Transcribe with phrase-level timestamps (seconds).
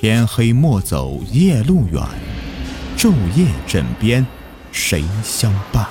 [0.00, 2.00] 天黑莫走夜路远，
[2.96, 4.24] 昼夜枕边
[4.70, 5.88] 谁相伴？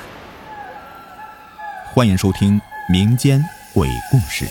[1.94, 2.58] 欢迎收听
[2.90, 3.44] 民间
[3.74, 4.46] 鬼故事。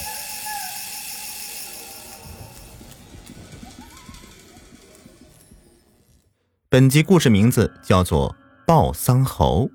[6.68, 8.32] 本集故事名字叫做
[8.66, 9.68] 《报丧猴》。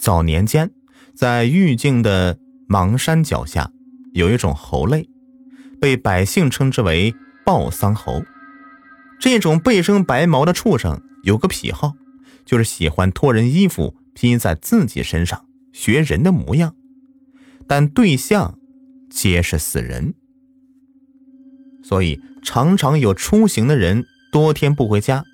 [0.00, 0.70] 早年间，
[1.14, 2.38] 在玉境的
[2.70, 3.70] 邙山脚下，
[4.14, 5.06] 有一种猴类，
[5.78, 7.14] 被百姓称之为
[7.44, 8.22] 报丧猴。
[9.20, 11.92] 这种背生白毛的畜生有个癖好，
[12.44, 16.74] 就是喜欢脱人衣服披在自己身上，学人的模样，
[17.66, 18.58] 但对象
[19.08, 20.14] 皆是死人，
[21.84, 24.04] 所以常常有出行的人。
[24.32, 25.24] 多天不回家，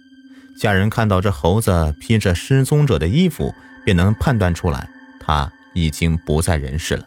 [0.60, 3.54] 家人看到这猴子披着失踪者的衣服，
[3.84, 4.90] 便能判断出来
[5.20, 7.06] 他已经不在人世了。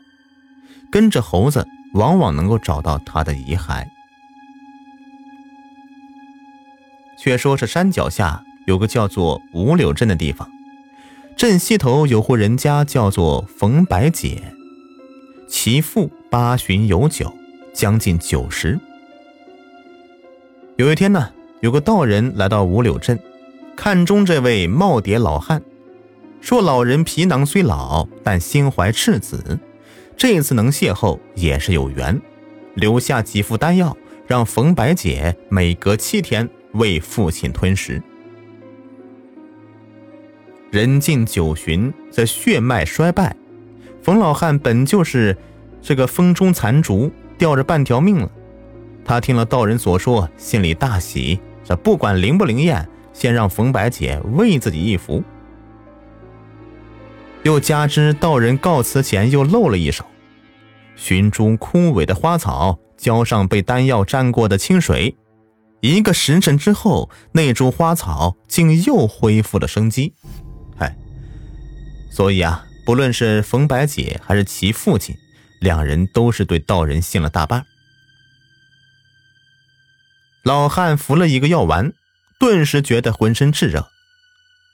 [0.89, 3.85] 跟着猴子，往往能够找到他的遗骸。
[7.23, 10.49] 却说这山脚下有个叫做五柳镇的地方，
[11.37, 14.41] 镇西头有户人家叫做冯白姐，
[15.47, 17.31] 其父八旬有九，
[17.75, 18.79] 将近九十。
[20.77, 21.29] 有一天呢。
[21.59, 23.19] 有个道人来到五柳镇，
[23.75, 25.61] 看中这位耄耋老汉，
[26.41, 29.59] 说老人皮囊虽老，但心怀赤子，
[30.17, 32.19] 这次能邂逅也是有缘，
[32.73, 38.01] 留下几副丹药，让冯白姐每隔七天为父亲吞食。
[40.71, 43.35] 人近九旬，这血脉衰败，
[44.01, 45.37] 冯老汉本就是
[45.81, 48.31] 这个风中残烛，吊着半条命了。
[49.03, 51.39] 他听了道人所说，心里大喜。
[51.63, 55.23] 这不管灵不灵验，先让冯白姐喂自己一服。
[57.43, 60.05] 又加之道人告辞前又露了一手，
[60.95, 65.15] 寻株枯萎的花草，浇上被丹药沾过的清水，
[65.81, 70.13] 一个时辰之后，那株花草竟又恢复了生机。
[70.77, 70.95] 哎，
[72.11, 75.15] 所以啊，不论是冯白姐还是其父亲，
[75.59, 77.65] 两人都是对道人信了大半。
[80.43, 81.93] 老汉服了一个药丸，
[82.39, 83.89] 顿时觉得浑身炽热。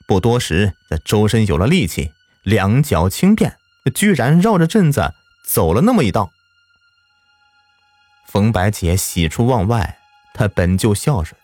[0.06, 3.56] 不多时，这周身有了力气，两脚轻便，
[3.94, 5.12] 居然绕着镇子
[5.46, 6.30] 走了那么一道。
[8.26, 9.98] 冯白姐喜出望外，
[10.38, 11.36] 他本就孝顺，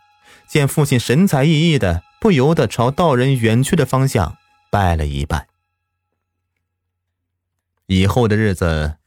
[0.46, 4.36] 见父亲神采奕奕的，不由得朝道人远去的方向
[4.70, 5.48] 拜了一拜。
[7.86, 8.98] 以后的日子，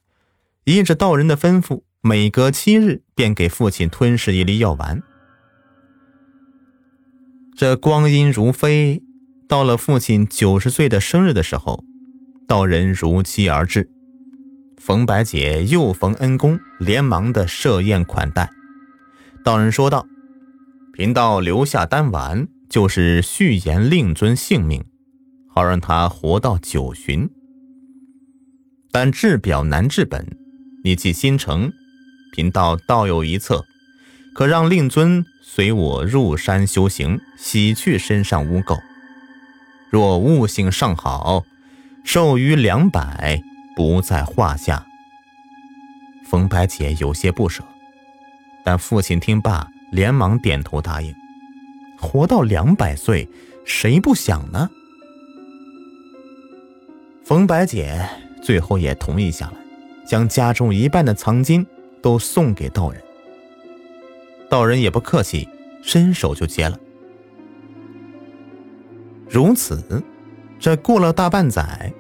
[0.66, 1.84] 依着道人的吩咐。
[2.02, 5.02] 每隔七日，便给父亲吞噬一粒药丸。
[7.56, 9.02] 这光阴如飞，
[9.48, 11.82] 到了父亲九十岁的生日的时候，
[12.46, 13.90] 道人如期而至。
[14.78, 18.50] 冯白姐又逢恩公，连忙的设宴款待。
[19.44, 20.06] 道人说道
[20.94, 24.84] ：“贫道留下丹丸，就是续延令尊性命，
[25.48, 27.30] 好让他活到九旬。
[28.92, 30.38] 但治表难治本，
[30.84, 31.72] 你既心诚。”
[32.34, 33.66] 贫道倒有一策，
[34.36, 38.78] 可让令尊随我入山修行，洗去身上污垢。
[39.90, 41.46] 若悟性尚好，
[42.04, 43.42] 寿余两百
[43.76, 44.86] 不在话下。
[46.26, 47.64] 冯白姐有些不舍，
[48.68, 51.16] 但父亲听罢，连忙点头答应。
[51.98, 53.26] 活到两百岁，
[53.64, 54.70] 谁不想呢？
[57.24, 58.06] 冯白姐
[58.44, 59.54] 最后也同意下来，
[60.06, 61.66] 将家中一半的藏金。
[62.02, 63.02] 都送给道人，
[64.50, 65.48] 道人也不客气，
[65.82, 66.78] 伸手就接了。
[69.30, 70.04] 如此，
[70.60, 71.94] 这过了大半载，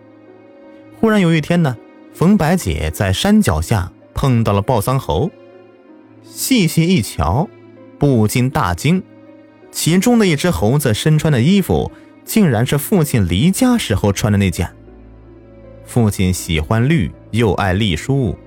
[0.99, 1.75] 忽然有一天呢，
[2.13, 5.31] 冯白姐在山脚下碰到了报丧猴，
[6.29, 7.49] 细细一瞧，
[7.97, 9.01] 不禁大惊，
[9.71, 11.91] 其中的一只猴子身穿的衣服，
[12.23, 14.69] 竟然是父亲离家时候穿的那件。
[15.85, 18.37] 父亲喜欢绿，又爱隶书。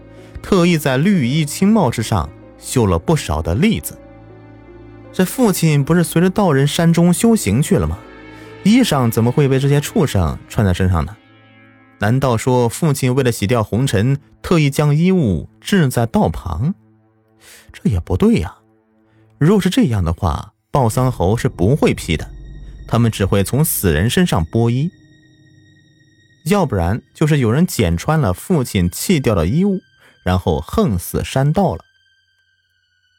[0.43, 3.99] 特意在绿衣青帽之上绣了不少的例子。
[5.13, 7.99] 这父亲不是随着道人山中修行去了吗？
[8.63, 11.17] 衣裳怎么会被这些畜生穿在身上呢？
[11.99, 16.75] 难道说父亲为了洗掉红尘，特意将衣物置在道旁？
[17.73, 18.57] 这也不对呀。
[19.39, 22.31] 若是这样的话，报丧猴是不会批的，
[22.89, 24.91] 他们只会从死人身上剥衣。
[26.47, 29.81] 要不然就是有人捡穿了父亲弃掉的衣物。
[30.23, 31.83] 然后横死山道了。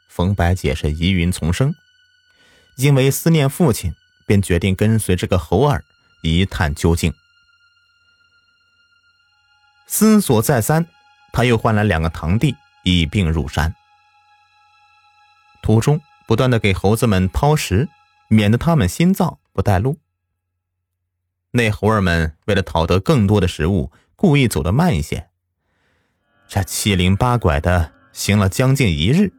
[0.07, 1.73] 冯白姐是疑云丛生，
[2.77, 3.95] 因为思念父亲，
[4.27, 5.83] 便决定跟随这个猴儿
[6.21, 7.11] 一探究竟。
[9.87, 10.85] 思索再三，
[11.33, 13.73] 他又唤来两个堂弟，一并入山。
[15.71, 17.87] 途中不断的给猴子们抛食，
[18.27, 19.99] 免得他们心脏不带路。
[21.51, 25.29] 那猴儿们为了讨得更多的食物，故意走得慢一些。
[26.49, 29.31] 这七零八拐的行了将近一日，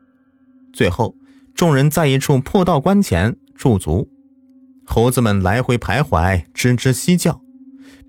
[0.73, 1.15] 最后
[1.55, 4.09] 众人在一处破道关前驻足，
[4.87, 7.43] 猴子们来回徘徊，吱吱嬉叫，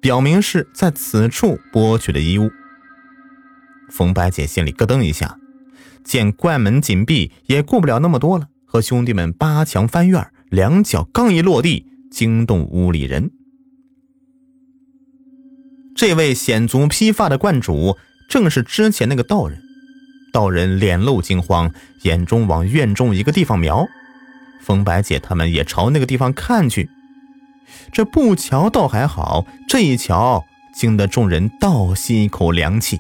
[0.01, 2.49] 表明是在此处剥取的衣物。
[3.89, 5.37] 冯白姐心里咯噔一下，
[6.03, 13.31] 见关门紧闭，也顾不了那么多了，和兄弟们扒墙翻院，两脚刚一落地，惊动屋里人。
[15.95, 17.97] 这位显足披发的观主，
[18.27, 19.61] 正是之前那个道人。
[20.31, 21.71] 道人脸露惊慌，
[22.01, 23.85] 眼中往院中一个地方瞄。
[24.61, 26.89] 风白姐他们也朝那个地方看去。
[27.91, 32.99] 这不瞧倒还好，这一瞧，惊得众人倒吸一口凉气。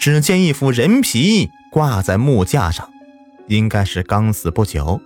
[0.00, 2.88] 只见一副人皮挂在木架上，
[3.48, 4.98] 应该是刚死不久，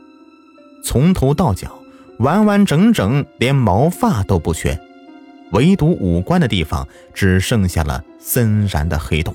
[0.85, 1.82] 从头到脚
[2.20, 4.81] 完完整整，连毛发都不缺。
[5.50, 9.35] 唯独五官的地方只剩下了森然的黑洞。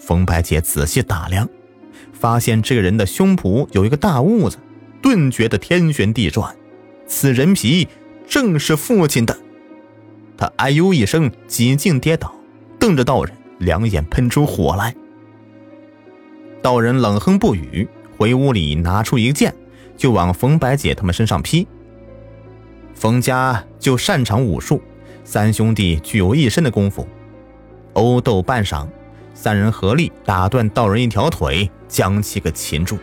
[0.00, 1.48] 冯白姐仔细打量，
[2.12, 4.58] 发现这个人的胸脯有一个大痦子，
[5.02, 6.54] 顿觉得天旋地转。
[7.08, 7.88] 此人皮
[8.28, 9.36] 正是父亲的。
[10.36, 12.32] 他哎呦一声，几近跌倒，
[12.78, 14.94] 瞪着道人，两眼喷出火来。
[16.60, 19.54] 道人冷哼不语，回屋里拿出一剑，
[19.96, 21.66] 就往冯白姐他们身上劈。
[22.94, 24.80] 冯家就擅长武术，
[25.24, 27.06] 三兄弟具有一身的功夫。
[27.94, 28.86] 殴斗半晌，
[29.34, 32.96] 三人合力打断道人一条腿，将其给擒住。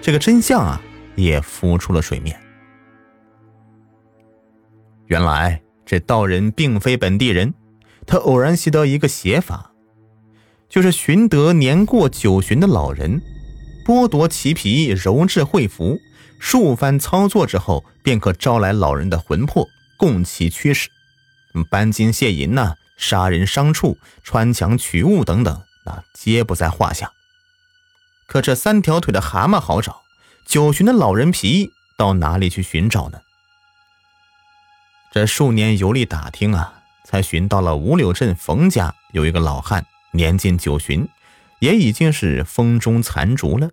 [0.00, 0.80] 这个真相啊，
[1.14, 2.38] 也浮出了水面。
[5.06, 7.52] 原来这道人并非本地人，
[8.06, 9.72] 他偶然习得一个邪法，
[10.68, 13.22] 就是寻得年过九旬的老人，
[13.84, 15.98] 剥夺其皮，揉制会符。
[16.38, 20.88] 数番操作之后，便可招来老人的魂魄，供其驱使。
[21.70, 27.12] 搬金卸银呐，杀人伤畜、穿墙取物等等，那皆不在话下。
[28.26, 30.02] 可这三条腿的蛤蟆好找，
[30.44, 33.20] 九旬的老人皮到哪里去寻找呢？
[35.12, 41.08] 这数年游历打听啊，才寻到了五柳镇冯家有一个老汉，年近九旬，
[41.60, 43.70] 也已经是风中残烛了。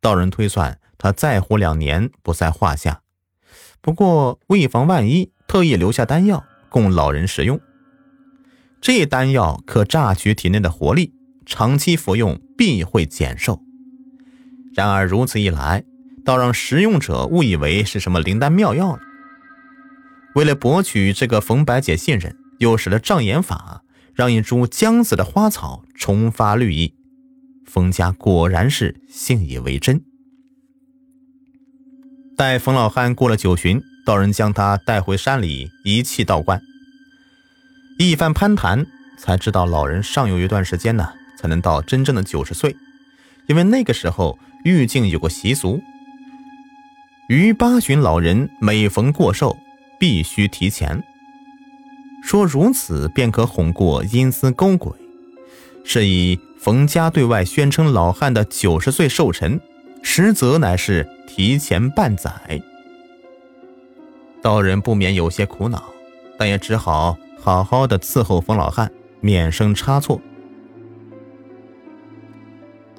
[0.00, 0.78] 道人推算。
[0.96, 3.02] 他再活两年不在话下，
[3.82, 7.60] 不过为防万一，特意留下丹药供老人食用。
[8.80, 11.12] 这丹药可榨取体内的活力，
[11.44, 13.60] 长期服用必会减寿。
[14.72, 15.84] 然而如此一来，
[16.24, 19.02] 倒让食用者误以为是什么灵丹妙药了。
[20.34, 23.82] 为了博取这个冯白姐信任，又使了障眼法，
[24.14, 26.94] 让一株将死的花草重发绿意。
[27.64, 30.02] 冯家果然是信以为真。
[32.36, 36.60] 待冯老汉过了九旬，道人将他带回山里遗弃道观。
[37.98, 38.84] 一番攀谈，
[39.16, 42.76] 才知道老人尚有一段时间呢，才能到真正的九十岁。
[43.46, 45.80] 因为那个时候玉境有个习俗，
[47.28, 49.56] 于八旬老人每逢过寿，
[50.04, 51.02] 必须提前。
[52.22, 54.92] 说如此便可哄过阴司勾鬼，
[55.82, 59.58] 是以冯家对外宣称老汉的九十岁寿辰。
[60.02, 62.30] 实则乃是提前半载。
[64.42, 65.82] 道人不免有些苦恼，
[66.36, 70.20] 但也只好好好的伺候冯老汉，免生差错。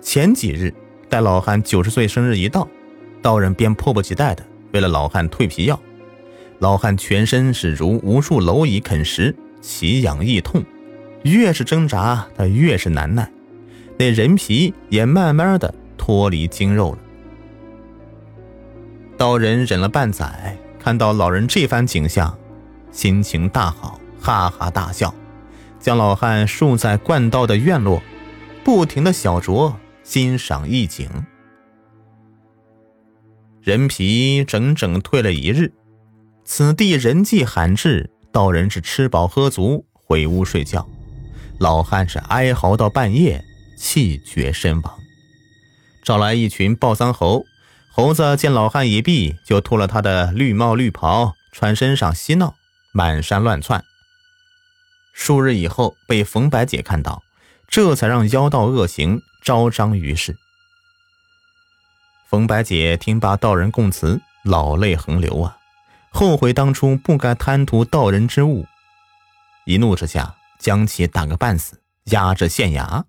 [0.01, 0.74] 前几日，
[1.08, 2.68] 待老汉九十岁生日一到，
[3.22, 5.79] 道人便迫不及待的为了老汉蜕皮药。
[6.59, 10.63] 老汉全身是如无数蝼蚁啃食，奇痒异痛，
[11.24, 13.31] 越是挣扎，他越是难耐，
[13.97, 15.74] 那人皮也慢慢的。
[15.97, 17.00] 脱离筋肉了。
[19.17, 22.38] 道人忍了半载，看到老人这番景象，
[22.91, 25.12] 心情大好，哈哈大笑，
[25.79, 28.03] 将老汉竖在灌道的院落，
[28.63, 31.09] 不停的小酌，欣赏异景。
[33.63, 35.71] 人皮整整退了一日，
[36.46, 40.88] 此地人迹罕至，道人是吃饱喝足，回屋睡觉。
[41.60, 43.44] 老汉是哀嚎到半夜，
[43.75, 45.00] 气绝身亡。
[46.04, 47.44] 找来一群抱丧猴，
[47.92, 52.54] 猴子见老汉已毙，就脱了他的绿帽绿袍，穿身上嬉闹，
[52.92, 53.84] 满山乱窜。
[55.14, 57.24] 数日以后，被冯白姐看到，
[57.68, 60.38] 这才让妖道恶行昭彰于世。
[62.30, 65.58] 冯白姐听罢道人供词，老泪横流啊，
[66.17, 68.65] 后悔当初不该贪图道人之物，
[69.65, 73.03] 一怒之下将其打个半死，压至县衙。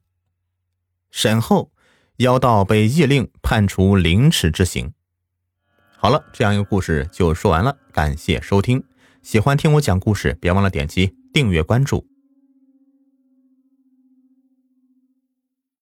[1.12, 1.70] 审后。
[2.16, 4.94] 妖道被夜令判处凌迟之刑。
[5.98, 7.76] 好了，这样一个故事就说完了。
[7.92, 8.82] 感谢收听，
[9.22, 12.15] 喜欢听我讲故事，别忘了点击订阅关注。